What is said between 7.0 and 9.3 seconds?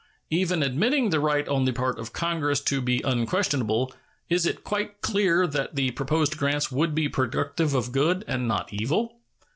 productive of good, and not evil?